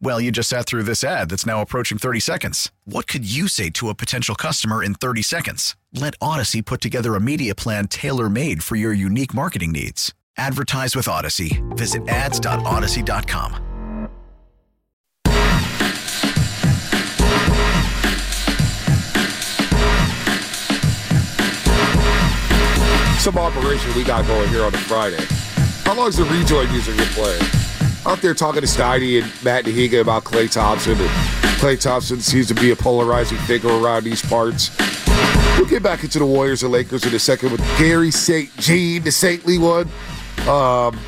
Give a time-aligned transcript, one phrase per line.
[0.00, 2.70] Well, you just sat through this ad that's now approaching 30 seconds.
[2.84, 5.76] What could you say to a potential customer in 30 seconds?
[5.92, 10.12] Let Audacy put together a media plan tailor made for your unique marketing needs.
[10.36, 11.62] Advertise with Audacy.
[11.76, 13.60] Visit ads.audacy.com.
[23.18, 25.24] Some operation we got going here on a Friday.
[25.84, 27.63] How long is the rejoin music you're playing?
[28.06, 30.92] Out there talking to Steiny and Matt Nahiga about Klay Thompson.
[30.92, 31.10] And
[31.58, 34.70] Klay Thompson seems to be a polarizing figure around these parts.
[35.56, 38.54] We'll get back into the Warriors and Lakers in a second with Garry St.
[38.56, 39.88] Jean, the saintly one.
[40.46, 40.98] Um,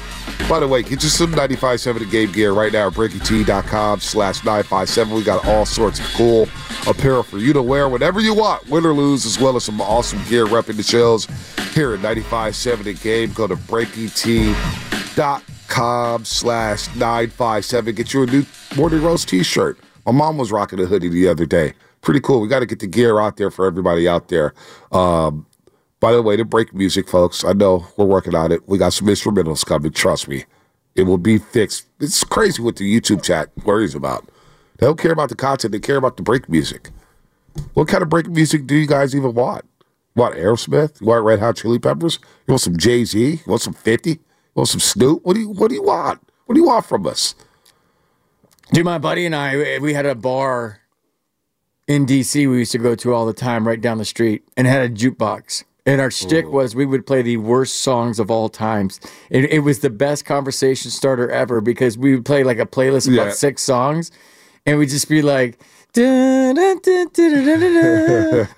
[0.48, 4.44] by the way, get you some 95.7 The Game gear right now at breakingt.com slash
[4.44, 5.14] 957.
[5.14, 6.48] We got all sorts of cool
[6.86, 9.80] apparel for you to wear whenever you want, win or lose, as well as some
[9.80, 11.26] awesome gear repping the shows
[11.74, 13.32] here at 95.7 The Game.
[13.32, 13.56] Go to
[15.68, 17.94] com slash 957.
[17.94, 18.44] Get you a new
[18.76, 19.78] Morning Roast t shirt.
[20.04, 21.74] My mom was rocking a hoodie the other day.
[22.00, 22.40] Pretty cool.
[22.40, 24.54] We got to get the gear out there for everybody out there.
[24.92, 25.46] Um,
[25.98, 28.68] by the way, the break music, folks, I know we're working on it.
[28.68, 29.90] We got some instrumentals coming.
[29.90, 30.44] Trust me,
[30.94, 31.86] it will be fixed.
[32.00, 34.28] It's crazy what the YouTube chat worries about.
[34.78, 36.90] They don't care about the content, they care about the break music.
[37.74, 39.64] What kind of break music do you guys even want?
[40.14, 41.00] You want Aerosmith?
[41.00, 42.18] You want Red Hot Chili Peppers?
[42.46, 43.18] You want some Jay Z?
[43.18, 44.20] You want some 50?
[44.56, 45.24] Want some Snoop?
[45.24, 46.20] What do you What do you want?
[46.46, 47.34] What do you want from us?
[48.72, 50.80] Dude, my buddy and I, we had a bar
[51.86, 54.66] in DC we used to go to all the time right down the street and
[54.66, 55.62] had a jukebox.
[55.84, 58.98] And our shtick was we would play the worst songs of all times.
[59.30, 63.06] It, it was the best conversation starter ever because we would play like a playlist
[63.06, 63.22] of Yeah.
[63.22, 64.10] about six songs
[64.66, 65.60] and we'd just be like,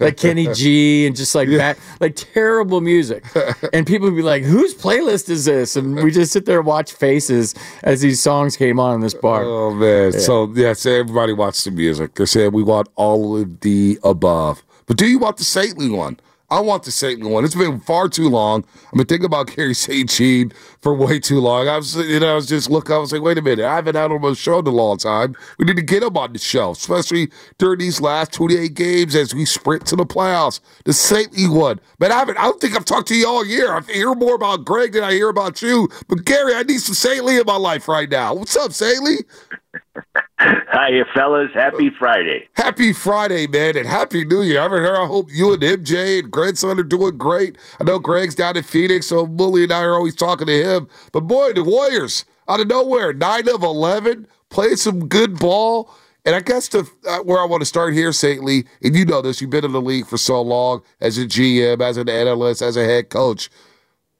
[0.00, 3.24] Like Kenny G and just like that, like terrible music.
[3.72, 5.76] And people would be like, whose playlist is this?
[5.76, 9.14] And we just sit there and watch faces as these songs came on in this
[9.14, 9.44] bar.
[9.44, 10.12] Oh man!
[10.12, 12.14] So yeah, so everybody wants the music.
[12.14, 14.64] They're saying we want all of the above.
[14.86, 16.18] But do you want the saintly one?
[16.50, 17.44] I want the saintly one.
[17.44, 18.64] It's been far too long.
[18.86, 20.08] I've been thinking about Garry St.
[20.08, 20.50] Jean
[20.80, 21.68] for way too long.
[21.68, 22.94] I was, you know, I was just looking.
[22.94, 23.64] I was like, wait a minute.
[23.64, 25.36] I haven't had him on the show in a long time.
[25.58, 29.34] We need to get him on the show, especially during these last 28 games as
[29.34, 30.60] we sprint to the playoffs.
[30.84, 32.38] The saintly one, but I haven't.
[32.38, 33.74] I don't think I've talked to you all year.
[33.74, 35.88] I hear more about Greg than I hear about you.
[36.08, 38.34] But Garry, I need some saintly in my life right now.
[38.34, 39.18] What's up, saintly?
[40.40, 41.50] Hiya, fellas.
[41.52, 42.48] Happy Friday.
[42.54, 44.60] Happy Friday, man, and Happy New Year.
[44.60, 45.02] I.
[45.02, 47.58] I hope you and MJ and grandson are doing great.
[47.80, 50.88] I know Greg's down in Phoenix, so Mully and I are always talking to him.
[51.12, 55.90] But boy, the Warriors out of nowhere, nine of eleven, played some good ball.
[56.24, 59.22] And I guess the uh, where I want to start here, Saintly, and you know
[59.22, 62.60] this, you've been in the league for so long as a GM, as an analyst,
[62.60, 63.50] as a head coach.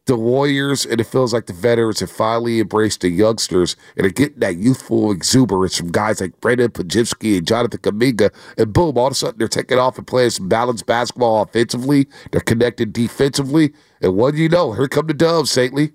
[0.09, 4.11] The Warriors, and it feels like the veterans have finally embraced the youngsters and are
[4.11, 8.33] getting that youthful exuberance from guys like Brandin Podziemski and Jonathan Kuminga.
[8.57, 12.09] And boom, all of a sudden they're taking off and playing some balanced basketball offensively.
[12.31, 13.75] They're connected defensively.
[14.01, 14.73] And what do you know?
[14.73, 15.93] Here come the Dubs, Saintly.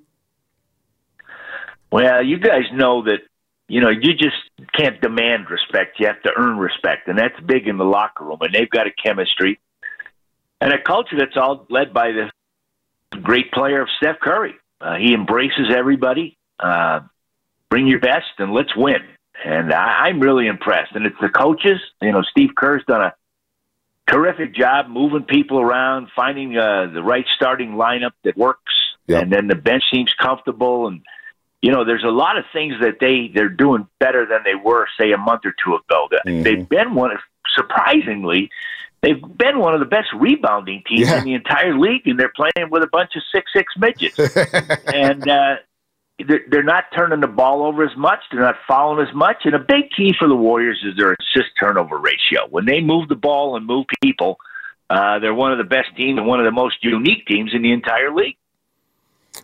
[1.92, 3.22] Well, you guys know that,
[3.68, 4.38] you know, you just
[4.78, 6.00] can't demand respect.
[6.00, 7.08] You have to earn respect.
[7.08, 8.38] And that's big in the locker room.
[8.42, 9.60] And they've got a chemistry
[10.62, 12.30] and a culture that's all led by the
[13.22, 14.56] great player of Steph Curry.
[14.82, 16.38] Uh, he embraces everybody.
[16.60, 17.02] Uh,
[17.70, 19.02] bring your best and let's win.
[19.44, 20.94] And I, I'm really impressed.
[20.96, 21.80] And it's the coaches.
[22.02, 23.14] You know, Steve Kerr's done a
[24.10, 28.74] terrific job moving people around, finding uh, the right starting lineup that works,
[29.08, 29.24] Yep.
[29.24, 30.88] and then the bench seems comfortable.
[30.88, 31.02] And
[31.62, 34.88] you know, there's a lot of things that they they're doing better than they were,
[35.00, 36.08] say, a month or two ago.
[36.26, 36.44] Mhm.
[36.44, 37.20] They've been one of
[37.56, 38.50] surprisingly.
[39.04, 41.20] They've been one of the best rebounding teams Yeah.
[41.20, 44.18] in the entire league, and they're playing with a bunch of six six midgets.
[44.88, 45.56] and uh,
[46.26, 48.20] they're, they're not turning the ball over as much.
[48.32, 49.42] They're not fouling as much.
[49.46, 52.48] And a big key for the Warriors is their assist turnover ratio.
[52.50, 54.38] When they move the ball and move people,
[54.90, 57.62] Uh, they're one of the best teams and one of the most unique teams in
[57.62, 58.38] the entire league.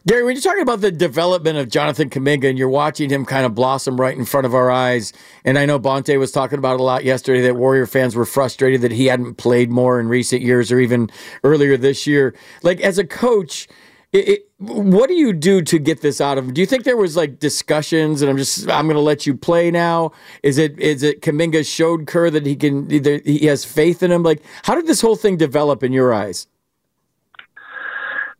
[0.07, 3.45] Garry, when you're talking about the development of Jonathan Kuminga and you're watching him kind
[3.45, 5.13] of blossom right in front of our eyes,
[5.44, 8.81] and I know Bonta was talking about a lot yesterday that Warrior fans were frustrated
[8.81, 11.09] that he hadn't played more in recent years or even
[11.44, 12.33] earlier this year.
[12.63, 13.68] Like as a coach,
[14.13, 16.53] it, it, what do you do to get this out of him?
[16.53, 19.36] Do you think there was like discussions and I'm just I'm going to let you
[19.36, 20.12] play now?
[20.44, 24.12] Is it is it Kuminga showed Kerr that he can either he has faith in
[24.12, 24.24] him?
[24.24, 26.47] Like how did this whole thing develop in your eyes?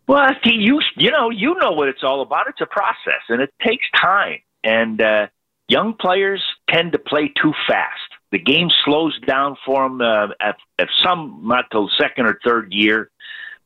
[0.10, 2.48] Well, you you know you know what it's all about.
[2.48, 4.40] It's a process, and it takes time.
[4.64, 5.28] And uh,
[5.68, 8.10] young players tend to play too fast.
[8.32, 12.74] The game slows down for them uh, at, at some not till second or third
[12.74, 13.12] year.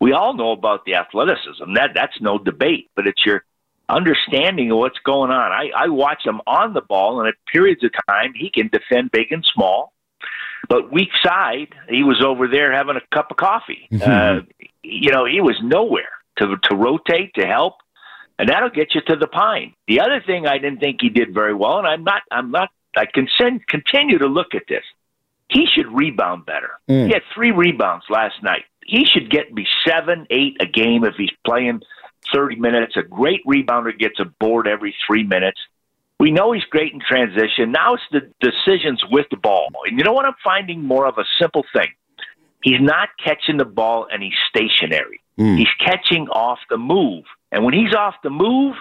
[0.01, 1.75] We all know about the athleticism.
[1.75, 2.89] That that's no debate.
[2.93, 3.45] But it's your
[3.87, 5.51] understanding of what's going on.
[5.53, 9.11] I, I watch him on the ball, and at periods of time he can defend
[9.11, 9.93] big and small.
[10.67, 13.87] But weak side, he was over there having a cup of coffee.
[13.89, 14.11] Mm-hmm.
[14.11, 16.09] Uh, you know, he was nowhere
[16.47, 17.75] to to rotate to help,
[18.37, 19.73] and that'll get you to the pine.
[19.87, 22.69] The other thing I didn't think he did very well, and I'm not I'm not
[22.95, 24.83] I can send, continue to look at this.
[25.49, 26.71] He should rebound better.
[26.89, 27.07] Mm.
[27.07, 28.63] He had three rebounds last night.
[28.85, 31.81] He should get me seven, eight a game if he's playing
[32.33, 32.95] 30 minutes.
[32.97, 35.59] A great rebounder gets a board every three minutes.
[36.19, 37.71] We know he's great in transition.
[37.71, 39.69] Now it's the decisions with the ball.
[39.85, 41.89] And you know what I'm finding more of a simple thing?
[42.61, 45.21] He's not catching the ball and he's stationary.
[45.37, 45.57] Mm.
[45.57, 47.23] He's catching off the move.
[47.51, 48.75] And when he's off the move,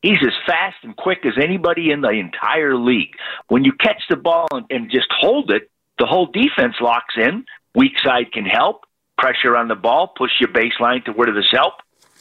[0.00, 3.14] he's as fast and quick as anybody in the entire league.
[3.48, 7.44] When you catch the ball and, and just hold it, the whole defense locks in.
[7.74, 8.84] Weak side can help.
[9.18, 11.74] Pressure on the ball, push your baseline to where does help.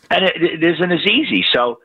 [0.09, 1.43] And it, it isn't as easy.
[1.51, 1.79] So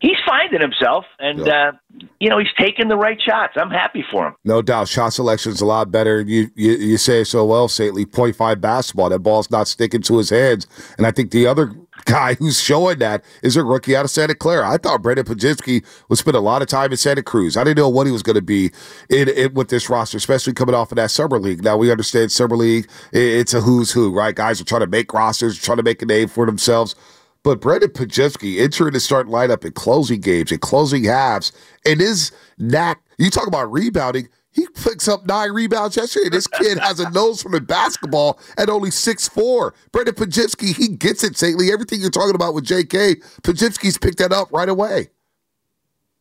[0.00, 1.72] he's finding himself, and uh,
[2.18, 3.54] you know he's taking the right shots.
[3.56, 4.34] I'm happy for him.
[4.44, 6.20] No doubt, shot selection's a lot better.
[6.20, 8.04] You you, you say so well, Saintly.
[8.06, 9.10] Point five basketball.
[9.10, 10.66] That ball's not sticking to his hands,
[10.98, 11.72] and I think the other
[12.06, 14.68] guy who's showing that is a rookie out of Santa Clara.
[14.68, 17.56] I thought Brandin Podziemski would spend a lot of time in Santa Cruz.
[17.56, 18.70] I didn't know what he was going to be
[19.08, 21.62] in, in, with this roster, especially coming off of that summer league.
[21.62, 24.34] Now we understand summer league; it's a who's who, right?
[24.34, 26.94] Guys are trying to make rosters, trying to make a name for themselves.
[27.42, 31.52] But Brandin Podziemski entering the starting lineup in closing games and closing halves,
[31.86, 36.28] and his knack, you talk about rebounding, he picks up nine rebounds yesterday.
[36.28, 39.74] This kid has a nose from a basketball at only six four.
[39.92, 41.72] Brandin Podziemski, he gets it, Saintly.
[41.72, 45.08] Everything you're talking about with JK, Podziemski's picked that up right away.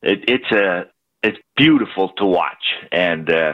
[0.02, 0.86] It, it's a
[1.22, 3.54] it's beautiful to watch, and uh,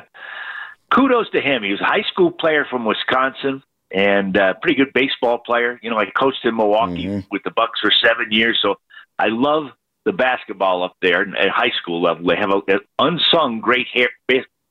[0.94, 1.63] kudos to him.
[1.63, 5.79] He was a high school player from Wisconsin and uh, pretty good baseball player.
[5.81, 7.27] You know, I coached in Milwaukee mm-hmm.
[7.31, 8.75] with the Bucks for seven years, so
[9.17, 9.71] I love
[10.05, 12.27] the basketball up there at high school level.
[12.27, 14.09] They have a, a unsung great hair,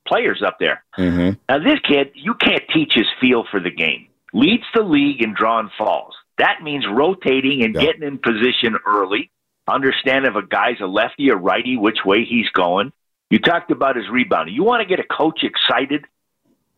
[0.07, 0.85] players up there.
[0.99, 1.39] Mm-hmm.
[1.49, 4.09] Now, this kid, you can't teach his feel for the game.
[4.33, 6.15] Leads the league in drawn falls.
[6.39, 9.31] That means rotating and getting in position early.
[9.69, 12.93] Understand if a guy's a lefty or righty, which way he's going.
[13.31, 14.55] You talked about his rebounding.
[14.55, 16.05] You want to get a coach excited?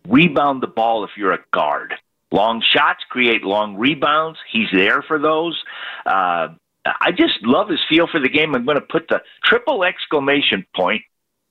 [0.07, 1.95] Rebound the ball if you're a guard.
[2.37, 4.39] Long shots create long rebounds.
[4.53, 5.59] He's there for those.
[6.05, 6.49] Uh,
[6.85, 8.55] I just love his feel for the game.
[8.55, 11.01] I'm going to put the triple exclamation point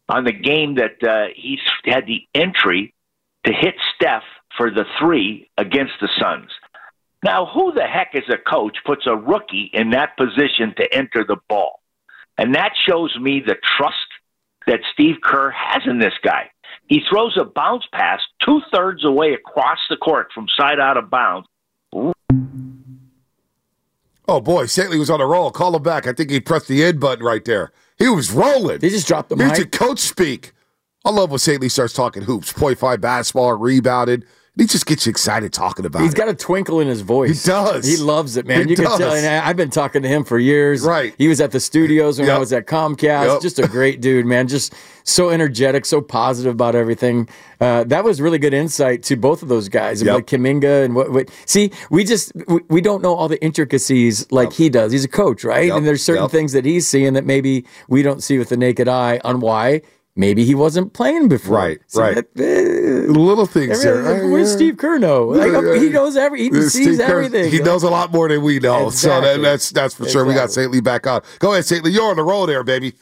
[0.07, 2.93] on the game that uh, he's had the entry
[3.47, 4.21] to hit Steph
[4.55, 6.51] for the three against the Suns.
[7.23, 11.25] Now, who the heck as a coach puts a rookie in that position to enter
[11.27, 11.79] the ball?
[12.37, 13.95] And that shows me the trust
[14.67, 16.51] that Steve Kerr has in this guy.
[16.87, 21.09] He throws a bounce pass two thirds away across the court from side out of
[21.09, 21.47] bounds.
[24.27, 25.51] Oh boy, Saintly was on a roll.
[25.51, 26.07] Call him back.
[26.07, 27.71] I think he pressed the end button right there.
[27.97, 28.81] He was rolling.
[28.81, 29.71] He just dropped the Here's mic.
[29.71, 30.51] coach speak.
[31.03, 32.51] I love when Saintly starts talking hoops.
[32.51, 34.25] Point five basketball, rebounded.
[34.57, 36.17] He just gets you excited talking about He's it.
[36.17, 37.43] got a twinkle in his voice.
[37.43, 37.85] He does.
[37.85, 38.63] He loves it, man.
[38.63, 38.87] He you does.
[38.87, 39.13] can tell.
[39.13, 40.81] And I- I've been talking to him for years.
[40.83, 41.13] Right.
[41.17, 43.25] He was at the studios when I was at Comcast.
[43.33, 43.41] Yep.
[43.41, 44.47] Just a great dude, man.
[44.47, 47.27] Just so energetic, so positive about everything.
[47.59, 50.13] Uh, that was really good insight to both of those guys, Yep.
[50.15, 51.29] like Kuminga and what, what.
[51.45, 54.91] See, we just we, we don't know all the intricacies like he does.
[54.93, 55.67] He's a coach, right?
[55.67, 55.77] Yep.
[55.77, 56.31] And there's certain Yep.
[56.31, 59.81] things that he's seeing that maybe we don't see with the naked eye on why.
[60.17, 61.57] Maybe he wasn't playing before.
[61.57, 62.15] Right, So right.
[62.15, 64.29] that- eh, Little things there.
[64.29, 65.25] What does Steve Kerr know?
[65.25, 66.43] Like, Yeah, he knows every.
[66.43, 67.51] He Uh, sees Kerr, everything.
[67.51, 68.89] He knows a lot more than we know.
[68.89, 70.23] So that, that's that's for sure.
[70.25, 70.63] We got Exactly.
[70.63, 71.21] Saintly back on.
[71.39, 71.91] Go ahead, Saintly.
[71.91, 72.93] You're on the roll there, baby.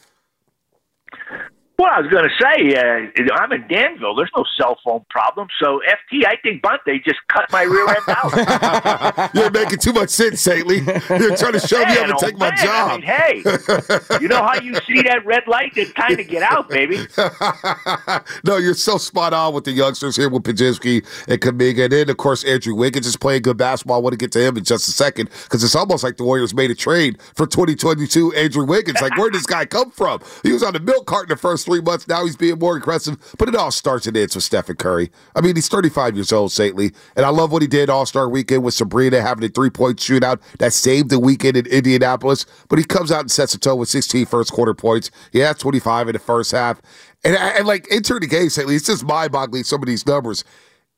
[1.83, 4.15] Well, I was going to say, uh, I'm in Danville.
[4.15, 5.49] There's no cell phone problem.
[5.61, 9.29] So, FT, I think Bunte just cut my rear end out.
[9.35, 10.77] You're making too much sense, Haley.
[10.77, 12.91] You're trying to show me how to oh, take my job.
[12.91, 15.75] I mean, hey, you know how you see that red light?
[15.75, 17.05] It kind of get out, baby.
[18.45, 21.83] no, you're so spot on with the youngsters here with Podziemski and Kuminga.
[21.83, 23.97] And then, of course, Andrew Wiggins is playing good basketball.
[23.97, 26.23] I want to get to him in just a second because it's almost like the
[26.23, 29.01] Warriors made a trade for 2022 Andrew Wiggins.
[29.01, 30.21] Like, where did this guy come from?
[30.43, 32.07] He was on the milk cart in the first three months.
[32.07, 33.17] Now he's being more aggressive.
[33.37, 35.11] But it all starts and ends with Stephen Curry.
[35.35, 36.91] I mean, he's 35 years old, Saintly.
[37.15, 39.97] And I love what he did All Star weekend with Sabrina having a three point
[39.97, 42.45] shootout that saved the weekend in Indianapolis.
[42.69, 45.09] But he comes out and sets a toe with 16 first quarter points.
[45.31, 46.81] He has 25 in the first half.
[47.23, 50.43] And, and like entering the game, Saintly, it's just mind boggling some of these numbers.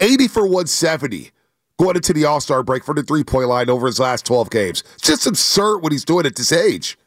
[0.02, 1.32] 80 for 170
[1.80, 4.50] going into the All Star break for the three point line over his last 12
[4.50, 4.84] games.
[4.96, 6.98] It's just absurd what he's doing at this age.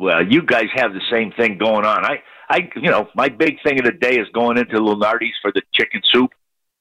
[0.00, 2.04] Well, you guys have the same thing going on.
[2.04, 5.52] I, I, you know, my big thing of the day is going into Lunardi's for
[5.52, 6.30] the chicken soup,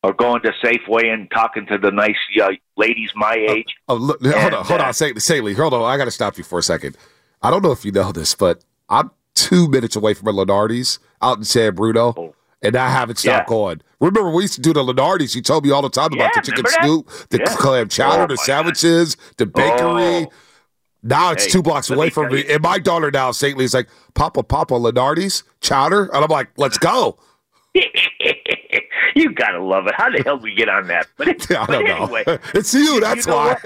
[0.04, 3.68] or going to Safeway and talking to the nice uh, ladies my age.
[3.90, 5.84] Oh, oh look, hold And, on, hold uh, on, Saley, Saley, hold on.
[5.84, 6.96] I got to stop you for a second.
[7.42, 11.00] I don't know if you know this, but I'm two minutes away from a Lunardi's
[11.22, 12.14] out in San Bruno.
[12.18, 12.36] Oh.
[12.62, 13.54] And I haven't stopped Yeah.
[13.54, 13.82] going.
[14.02, 15.34] Remember, we used to do the Lunardi's.
[15.36, 17.56] You told me all the time about the chicken scoop, the Yeah.
[17.56, 19.78] clam chowder, Oh, the sandwiches, the bakery.
[19.82, 20.32] Oh.
[21.02, 22.40] Now it's Hey, two blocks away from me.
[22.40, 23.60] you- And my daughter now, St.
[23.62, 26.06] is like, Papa, Papa, Lunardi's chowder.
[26.14, 27.18] And I'm like, let's go.
[29.16, 29.94] you gotta love it.
[29.96, 31.08] How the hell did we get on that?
[31.18, 32.38] But, it, I don't anyway, know.
[32.54, 33.00] It's you.
[33.00, 33.58] That's know why.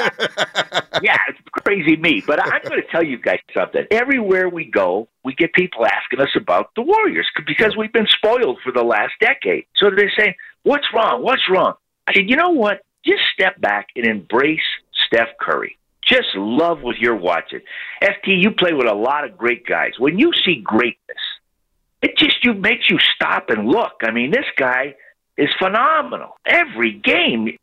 [1.02, 2.22] yeah, it's crazy me.
[2.26, 3.86] But I'm going to tell you guys something.
[3.92, 8.60] Everywhere we go, we get people asking us about the Warriors because we've been spoiled
[8.64, 9.66] for the last decade.
[9.78, 11.24] So they're saying, "What's wrong?
[11.24, 11.74] What's wrong?"
[12.08, 12.82] I said, "You know what?
[13.06, 14.62] Just step back and embrace
[15.08, 15.78] Steph Curry.
[16.08, 17.62] Just love what you're watching.
[18.02, 19.94] FT, you play with a lot of great guys.
[19.98, 21.18] When you see greatness,
[22.02, 23.94] it just you makes you stop and look.
[24.04, 24.96] I mean, this guy
[25.38, 27.58] is phenomenal every game,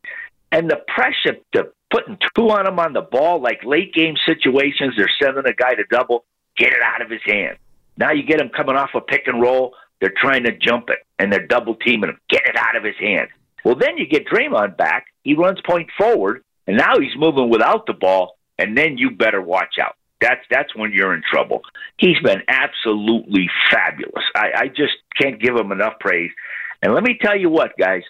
[0.51, 4.95] and the pressure to putting two on him on the ball, like late game situations,
[4.97, 6.25] they're sending a guy to double,
[6.57, 7.57] get it out of his hand.
[7.97, 10.99] Now you get him coming off a pick and roll, they're trying to jump it,
[11.19, 13.27] and they're double teaming him, get it out of his hand.
[13.63, 17.85] Well, then you get Draymond back, he runs point forward, and now he's moving without
[17.85, 19.97] the ball, and then you better watch out.
[20.21, 21.63] That's that's when you're in trouble.
[21.97, 24.23] He's been absolutely fabulous.
[24.33, 26.31] I, I just can't give him enough praise.
[26.81, 28.03] And let me tell you what, guys,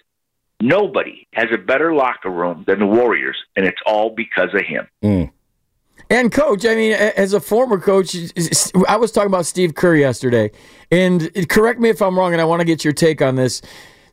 [0.62, 4.88] nobody has a better locker room than the Warriors, and it's all because of him.
[5.02, 5.24] Hmm.
[6.12, 8.16] And coach, I mean, as a former coach,
[8.88, 10.52] I was talking about Steve Kerr yesterday,
[10.92, 13.64] and correct me if I'm wrong, and I want to get your take on this.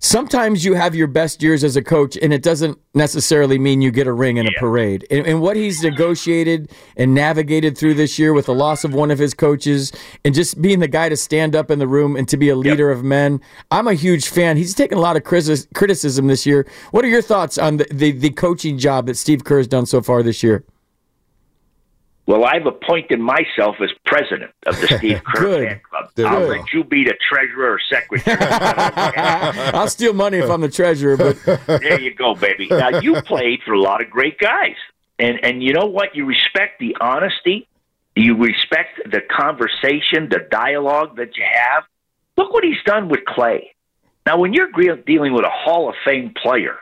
[0.01, 3.91] Sometimes you have your best years as a coach, and it doesn't necessarily mean you
[3.91, 5.05] get a ring in a parade.
[5.11, 9.11] And, and what he's negotiated and navigated through this year with the loss of one
[9.11, 9.93] of his coaches,
[10.25, 12.57] and just being the guy to stand up in the room and to be a
[12.57, 13.41] leader of men,
[13.71, 14.57] I'm a huge fan.
[14.57, 16.67] He's taken a lot of criticism this year.
[16.93, 19.87] What are your thoughts on the, the, the coaching job that Steve Kerr has done
[19.87, 20.65] so far this year?
[22.29, 26.11] Well, I've appointed myself as president of the Steve Kerr fan club.
[26.15, 28.37] There I'll let you be the treasurer or secretary.
[29.73, 32.69] I'll steal money if I'm the treasurer, but there you go, baby.
[32.69, 34.77] Now you played for a lot of great guys,
[35.19, 36.15] and and you know what?
[36.15, 37.67] You respect the honesty,
[38.15, 41.85] you respect the conversation, the dialogue that you have.
[42.37, 43.71] Look what he's done with Klay.
[44.27, 46.77] Now, when you're dealing with a Hall of Fame player,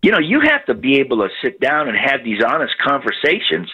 [0.00, 3.68] you know you have to be able to sit down and have these honest conversations.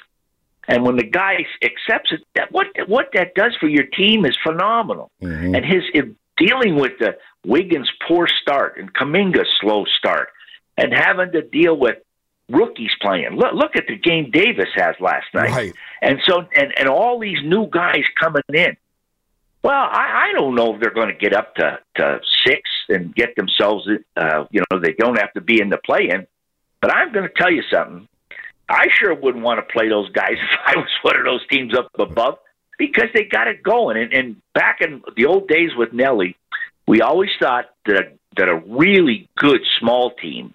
[0.68, 4.37] And when the guy accepts it, that what what that does for your team is
[4.42, 5.10] phenomenal.
[5.56, 10.28] And his in dealing with the Wiggins' poor start and Kuminga's slow start,
[10.76, 11.96] and having to deal with
[12.50, 13.30] rookies playing.
[13.37, 15.72] Look, look at the game Davis has last night, Right.
[16.02, 18.76] and so and and all these new guys coming in.
[19.62, 22.60] Well, I, I don't know if they're going to get up to to six
[22.90, 23.88] and get themselves.
[24.16, 26.26] Uh, you know, they don't have to be in the play-in.
[26.80, 28.06] But I'm going to tell you something.
[28.68, 31.75] I sure wouldn't want to play those guys if I was one of those teams
[31.76, 32.38] up above
[32.78, 33.96] because they got it going.
[33.96, 36.37] And, and back in the old days with Nelly,
[36.87, 40.54] we always thought that a, that a really good small team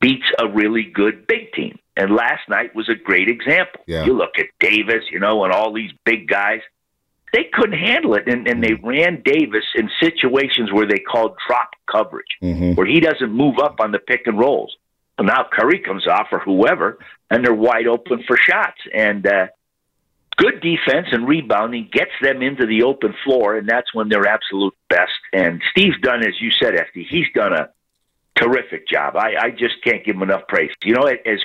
[0.00, 1.78] beats a really good big team.
[1.96, 3.80] And last night was a great example.
[3.86, 4.04] Yeah.
[4.04, 6.60] You look at Davis, you know, and all these big guys.
[7.32, 8.86] They couldn't handle it, and, and they mm-hmm.
[8.86, 12.74] ran Davis in situations where they called drop coverage, mm-hmm.
[12.74, 14.76] where he doesn't move up on the pick and rolls.
[15.18, 16.98] Well, now Curry comes off or whoever,
[17.30, 18.78] and they're wide open for shots.
[18.94, 19.46] And uh,
[20.36, 24.74] good defense and rebounding gets them into the open floor, and that's when they're absolute
[24.88, 25.12] best.
[25.32, 27.70] And Steve's done, as you said, FD, he's done a
[28.36, 29.16] terrific job.
[29.16, 30.70] I, I just can't give him enough praise.
[30.84, 31.40] You know, as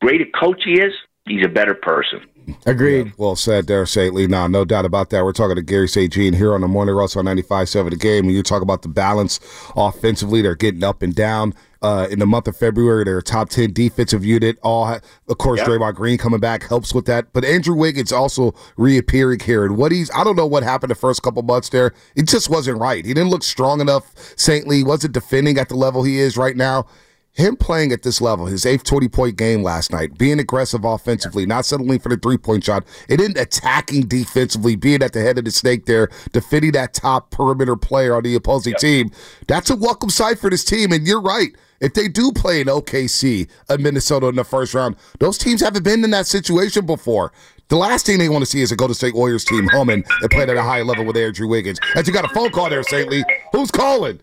[0.00, 0.92] great a coach he is,
[1.26, 2.20] he's a better person.
[2.66, 3.06] Agreed.
[3.06, 4.26] Yeah, well said there, Saintly.
[4.26, 5.24] No, no doubt about that.
[5.24, 6.12] We're talking to Garry St.
[6.12, 8.24] Jean here on the morning Russ on 95.7 the game.
[8.24, 9.38] And you talk about the balance
[9.76, 11.54] offensively, they're getting up and down.
[11.82, 14.56] Uh, in the month of February, they're a top 10 defensive unit.
[14.62, 14.86] All,
[15.28, 15.66] of course, yep.
[15.66, 17.32] Draymond Green coming back helps with that.
[17.32, 19.64] But Andrew Wiggins also reappearing here.
[19.64, 21.92] And what he's, I don't know what happened the first couple months there.
[22.14, 23.04] It just wasn't right.
[23.04, 24.14] He didn't look strong enough.
[24.36, 26.86] Saintly wasn't defending at the level he is right now
[27.32, 31.46] him playing at this level, his eighth 20 point game last night, being aggressive offensively,
[31.46, 35.38] not settling for the three point shot, and then attacking defensively, being at the head
[35.38, 38.80] of the snake there, defending that top perimeter player on the opposing yep.
[38.80, 39.10] team,
[39.46, 40.92] that's a welcome sight for this team.
[40.92, 41.54] And you're right.
[41.80, 45.60] If they do play in OKC, a uh, Minnesota in the first round, those teams
[45.60, 47.32] haven't been in that situation before.
[47.68, 50.30] The last thing they want to see is a Golden State Warriors team humming and
[50.30, 51.80] playing at a high level with Andrew Wiggins.
[51.96, 53.08] As you got a phone call there, St.
[53.08, 53.24] Lee.
[53.50, 54.20] Who's calling?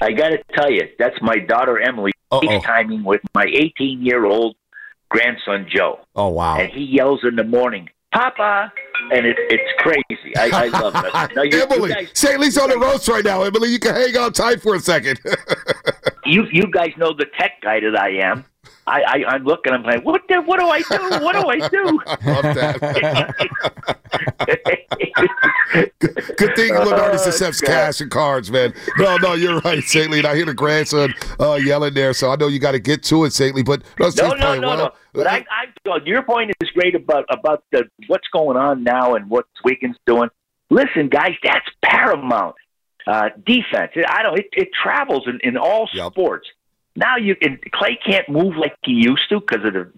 [0.00, 4.56] I got to tell you, that's my daughter Emily FaceTiming with my 18 year old
[5.08, 6.00] grandson Joe.
[6.14, 6.58] Oh wow!
[6.58, 8.72] And he yells in the morning, "Papa!"
[9.12, 10.36] and it, it's crazy.
[10.36, 11.12] I, I love it.
[11.36, 13.42] Now, you, Emily, you guys, on the roast right now.
[13.42, 15.20] Emily, you can hang on tight for a second.
[16.24, 18.44] you you guys know the tech guy that I am.
[18.86, 19.72] I, I I'm looking.
[19.72, 21.24] I'm like, what the, what do I do?
[21.24, 22.00] What do I do?
[22.06, 22.82] I love that.
[25.72, 28.72] Good, thing Leonardis accepts uh, cash and cards, man.
[28.98, 30.18] No, no, you're right, Saintly.
[30.18, 33.02] And I hear the grandson uh, yelling there, so I know you got to get
[33.04, 33.62] to it, Saintly.
[33.62, 34.76] But no, no, no, no, well.
[34.78, 34.92] no.
[35.12, 39.28] But I, I, your point is great about about the what's going on now and
[39.30, 40.28] what Wiggins doing.
[40.70, 42.56] Listen, guys, that's paramount.
[43.06, 43.92] Uh, defense.
[44.08, 44.38] I don't.
[44.38, 46.12] It, it travels in, in all yep.
[46.12, 46.48] sports.
[46.96, 49.92] Now you can Klay can't move like he used to because of the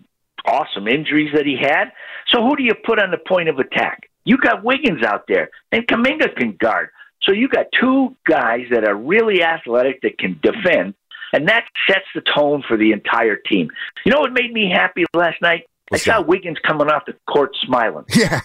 [0.45, 1.93] awesome injuries that he had.
[2.29, 4.08] So who do you put on the point of attack?
[4.29, 6.91] You got Wiggins out there, and Kuminga can guard.
[7.23, 10.93] So you got two guys that are really athletic that can defend,
[11.33, 13.71] and that sets the tone for the entire team.
[14.05, 15.67] You know what made me happy last night?
[15.89, 16.29] What's I saw that?
[16.29, 18.05] Wiggins coming off the court smiling.
[18.15, 18.41] Yeah,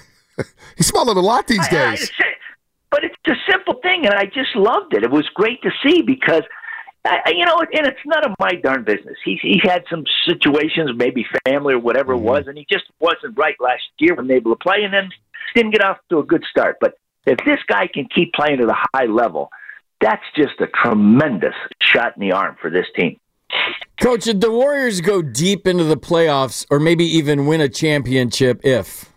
[0.77, 2.09] he's smiling a lot these days.
[2.17, 2.33] I, I,
[2.89, 5.03] but it's a simple thing, and I just loved it.
[5.03, 6.43] It was great to see because–
[7.05, 9.17] I, you know, and it's none of my darn business.
[9.25, 12.25] He he had some situations, maybe family or whatever mm-hmm.
[12.25, 14.93] it was, and he just wasn't right last year when they able to play, and
[14.93, 15.09] then
[15.55, 16.77] didn't get off to a good start.
[16.79, 16.95] But
[17.25, 19.49] if this guy can keep playing at a high level,
[20.01, 23.19] that's just a tremendous shot in the arm for this team.
[24.01, 28.61] Coach, did the Warriors go deep into the playoffs, or maybe even win a championship?
[28.63, 29.11] If,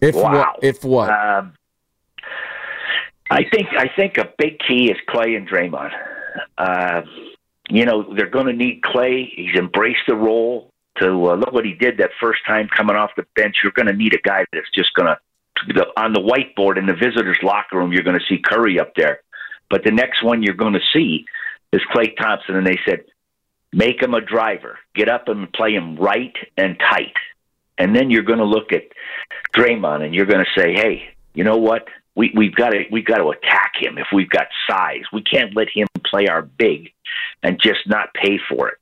[0.00, 0.32] if wow.
[0.32, 0.58] what?
[0.62, 1.10] If what?
[1.10, 1.54] Um,
[3.30, 5.90] I think I think a big key is Klay and Draymond.
[6.58, 7.02] Uh,
[7.70, 9.28] you know they're going to need Klay.
[9.34, 10.70] He's embraced the role.
[11.00, 13.88] To uh, look what he did that first time coming off the bench, you're going
[13.88, 15.18] to need a guy that's just going to
[15.96, 17.92] on the whiteboard in the visitors' locker room.
[17.92, 19.20] You're going to see Curry up there,
[19.70, 21.24] but the next one you're going to see
[21.72, 23.04] is Klay Thompson, and they said
[23.72, 27.14] make him a driver, get up and play him right and tight,
[27.78, 28.82] and then you're going to look at
[29.56, 31.02] Draymond and you're going to say, hey,
[31.34, 31.88] you know what?
[32.14, 35.02] we we've got to we've got to attack him if we've got size.
[35.12, 36.92] We can't let him play our big
[37.42, 38.78] and just not pay for it.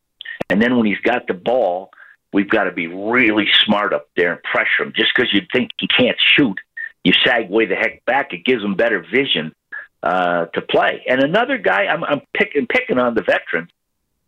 [0.51, 1.90] And then when he's got the ball,
[2.33, 4.92] we've got to be really smart up there and pressure him.
[4.95, 6.59] Just because you think he can't shoot,
[7.05, 8.33] you sag way the heck back.
[8.33, 9.55] It gives him better vision
[10.03, 11.05] uh, to play.
[11.09, 13.71] And another guy I'm, I'm picking picking on the veterans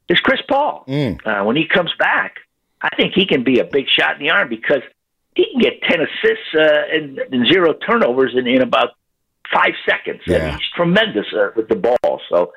[0.09, 0.85] is Chris Paul.
[0.87, 1.27] Mm.
[1.27, 2.37] Uh, when he comes back,
[2.81, 4.83] I think he can be a big shot in the arm because
[5.35, 8.91] he can get 10 assists uh, and, and zero turnovers in, in about
[9.53, 10.21] five seconds.
[10.27, 10.37] Yeah.
[10.37, 12.21] And he's tremendous uh, with the ball.
[12.29, 12.53] So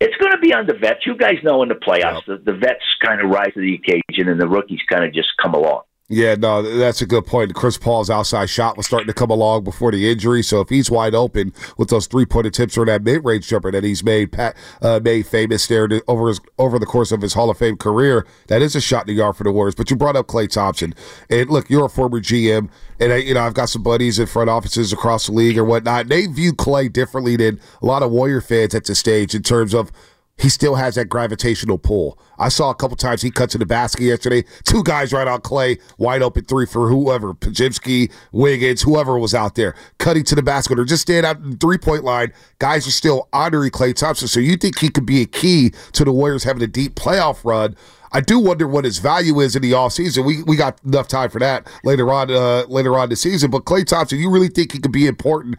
[0.00, 1.06] it's going to be on the vets.
[1.06, 2.44] You guys know in the playoffs, yep.
[2.44, 5.28] the, the vets kind of rise to the occasion and the rookies kind of just
[5.40, 5.82] come along.
[6.08, 7.52] Yeah, no, that's a good point.
[7.56, 10.88] Chris Paul's outside shot was starting to come along before the injury, so if he's
[10.88, 14.30] wide open with those three pointed tips or that mid range jumper that he's made
[14.30, 17.58] Pat, uh, made famous there to, over his over the course of his Hall of
[17.58, 19.74] Fame career, that is a shot in the yard for the Warriors.
[19.74, 20.94] But you brought up Klay Thompson,
[21.28, 24.28] and look, you're a former GM, and I, you know I've got some buddies in
[24.28, 26.06] front offices across the league or whatnot.
[26.06, 29.74] They view Klay differently than a lot of Warrior fans at this stage in terms
[29.74, 29.90] of
[30.38, 32.18] he still has that gravitational pull.
[32.38, 34.44] I saw a couple times he cut to the basket yesterday.
[34.64, 39.54] Two guys right on Klay, wide open three for whoever, Podziemski, Wiggins, whoever was out
[39.54, 42.32] there, cutting to the basket or just stand out in the three point line.
[42.58, 44.28] Guys are still honoring Klay Thompson.
[44.28, 47.44] So you think he could be a key to the Warriors having a deep playoff
[47.44, 47.74] run?
[48.12, 50.24] I do wonder what his value is in the offseason.
[50.24, 53.50] We we got enough time for that later on uh, later on the season.
[53.50, 55.56] But Klay Thompson, you really think he could be important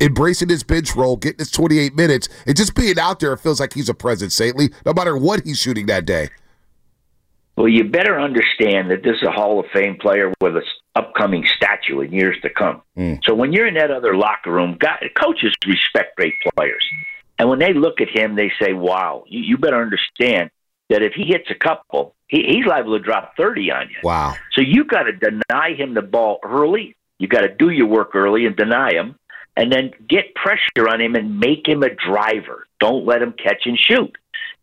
[0.00, 3.60] embracing his bench role, getting his 28 minutes, and just being out there, it feels
[3.60, 6.30] like he's a presence, Saintly, no matter what he's shooting that day.
[7.56, 10.62] Well, you better understand that this is a Hall of Fame player with an
[10.94, 12.82] upcoming statue in years to come.
[12.96, 13.18] Mm.
[13.24, 16.84] So when you're in that other locker room, God, coaches respect great players.
[17.36, 20.50] And when they look at him, they say, wow, you, you better understand
[20.88, 23.96] that if he hits a couple, he, he's liable to drop 30 on you.
[24.02, 24.34] Wow.
[24.52, 26.96] So you got to deny him the ball early.
[27.18, 29.16] You got to do your work early and deny him,
[29.58, 32.66] and then get pressure on him and make him a driver.
[32.80, 34.12] Don't let him catch and shoot.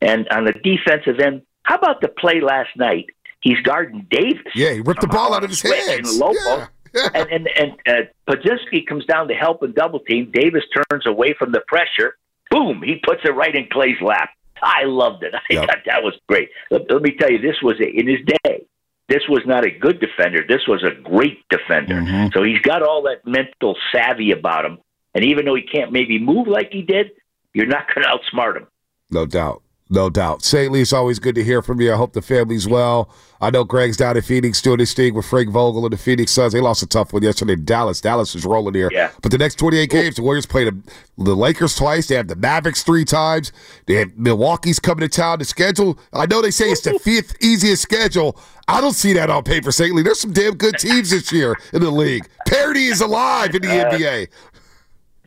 [0.01, 3.07] And on the defensive end, how about the play last night?
[3.41, 4.41] He's guarding Davis.
[4.55, 6.09] Yeah, he ripped the ball out of his hands.
[6.11, 6.33] and Lopo.
[6.35, 6.67] Yeah.
[6.95, 7.09] Yeah.
[7.13, 10.31] And and and uh, Podziemski comes down to help and double team.
[10.33, 12.15] Davis turns away from the pressure.
[12.49, 12.81] Boom!
[12.83, 14.29] He puts it right in Klay's lap.
[14.63, 15.33] I loved it.
[15.35, 15.65] I Yep.
[15.67, 16.49] thought that was great.
[16.71, 18.65] Let, let me tell you, this was a, in his day.
[19.09, 20.45] This was not a good defender.
[20.47, 21.95] This was a great defender.
[21.95, 22.29] Mm-hmm.
[22.33, 24.77] So he's got all that mental savvy about him.
[25.15, 27.11] And even though he can't maybe move like he did,
[27.53, 28.67] you're not going to outsmart him.
[29.09, 29.63] No doubt.
[29.89, 30.43] No doubt.
[30.43, 31.93] Saley, it's always good to hear from you.
[31.93, 33.13] I hope the family's well.
[33.39, 36.31] I know Greg's down in Phoenix doing his thing with Frank Vogel and the Phoenix
[36.31, 36.53] Suns.
[36.53, 38.01] They lost a tough one yesterday in Dallas.
[38.01, 38.89] Dallas is rolling here.
[38.91, 39.11] Yeah.
[39.21, 40.75] But the next 28 games, the Warriors play the,
[41.19, 42.07] the Lakers twice.
[42.07, 43.51] They have the Mavericks three times.
[43.85, 45.37] They have Milwaukee's coming to town.
[45.37, 48.39] The schedule, I know they say it's the fifth easiest schedule.
[48.67, 50.01] I don't see that on paper, Saley.
[50.01, 52.27] There's some damn good teams this year in the league.
[52.47, 54.29] Parity is alive in the uh, NBA.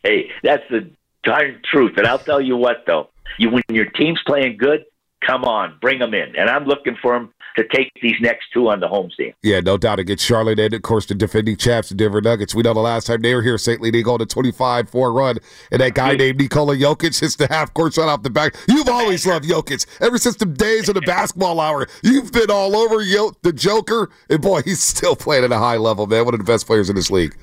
[0.03, 0.89] Hey, that's the
[1.23, 1.97] darn truth.
[1.97, 4.85] And I'll tell you what, though, you when your team's playing good,
[5.25, 6.35] come on, bring them in.
[6.35, 9.33] And I'm looking for them to take these next two on the home team.
[9.41, 12.55] Yeah, no doubt against Charlotte and, of course, the defending champs, the Denver Nuggets.
[12.55, 13.81] We know the last time they were here, St.
[13.81, 15.37] Lee, they go a 25 4 run,
[15.71, 18.55] and that guy named Nikola Jokic hits the half court shot off the back.
[18.67, 19.85] You've always loved Jokic.
[19.99, 24.09] Ever since the days of the basketball hour, you've been all over Yo- the Joker,
[24.29, 26.25] and boy, he's still playing at a high level, man.
[26.25, 27.35] One of the best players in this league.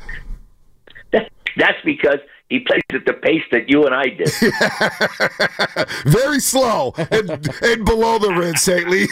[1.12, 4.30] That's because he plays at the pace that you and I did.
[6.06, 7.28] Very slow and,
[7.62, 8.54] and below the rim.
[8.88, 9.08] Lee.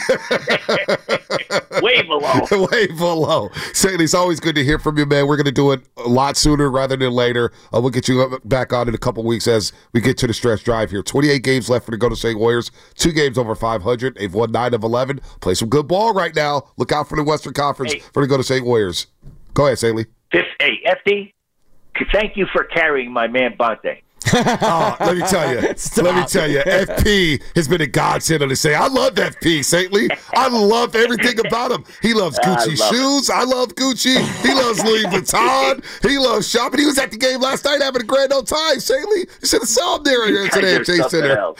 [1.82, 2.66] Way below.
[2.70, 3.50] Way below.
[3.84, 5.26] Lee, it's always good to hear from you, man.
[5.26, 7.52] We're going to do it a lot sooner rather than later.
[7.74, 10.34] Uh, we'll get you back on in a couple weeks as we get to the
[10.34, 11.02] stretch drive here.
[11.02, 12.70] 28 games left for the Golden State Warriors.
[12.94, 14.16] Two games over 500.
[14.16, 15.20] They've won 9 of 11.
[15.40, 16.68] Play some good ball right now.
[16.76, 17.98] Look out for the Western Conference Hey.
[18.12, 19.08] for the Golden State Warriors.
[19.54, 19.82] Go ahead.
[19.94, 20.06] Lee.
[20.32, 21.32] Fifth, hey, FD,
[22.12, 23.98] thank you for carrying my man Bonta.
[24.37, 25.61] Oh, let me tell you.
[25.61, 26.59] let me tell you.
[26.61, 28.74] FP has been a godsend on the say.
[28.74, 29.92] I love FP, St.
[29.92, 30.09] Lee.
[30.35, 31.85] I love everything about him.
[32.00, 32.96] He loves I Gucci love it.
[32.96, 33.30] shoes.
[33.30, 34.16] I love Gucci.
[34.42, 35.85] He loves Louis Vuitton.
[36.09, 36.80] He loves shopping.
[36.80, 39.26] He was at the game last night having a grand old time, Saintly, Lee.
[39.42, 41.52] You should have saw him there here You today at guys Chase Center.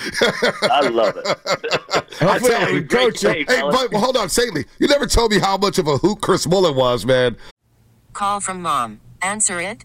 [0.63, 1.27] I love it.
[2.23, 3.77] I tell you, Coach, save, Hey, fellas.
[3.77, 4.65] but well, hold on, Saintly.
[4.79, 7.37] You never told me how much of a hoot Chris Mullin was, man.
[8.15, 9.01] Call from mom.
[9.23, 9.85] Answer it.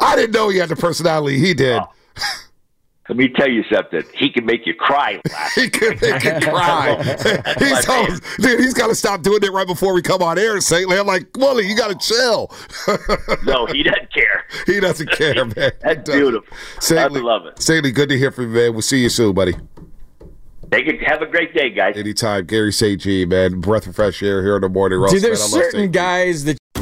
[0.00, 1.78] I didn't know he had the personality he did.
[1.78, 1.88] Oh.
[3.08, 4.02] Let me tell you something.
[4.14, 5.20] He can make you cry.
[5.54, 6.96] He could make you cry.
[7.58, 10.36] he's my always, dude, he's got to stop doing it right before we come on
[10.36, 10.88] air, St.
[10.88, 10.98] Lee.
[10.98, 12.50] I'm like, Wooly, you got to chill.
[13.44, 14.44] no, he doesn't care.
[14.66, 15.70] he doesn't care, man.
[15.80, 16.56] That's beautiful.
[16.80, 16.98] St.
[16.98, 17.62] I love it.
[17.62, 17.84] St.
[17.84, 18.72] Lee, good to hear from you, man.
[18.72, 19.52] We'll see you soon, buddy.
[20.72, 21.02] Take it.
[21.02, 21.96] Have a great day, guys.
[21.96, 22.46] Anytime.
[22.46, 23.00] Gary St.
[23.00, 23.60] G, man.
[23.60, 24.98] Breath of fresh air here in the morning.
[24.98, 25.62] Roast, Dude, there's man.
[25.62, 26.58] Certain guys that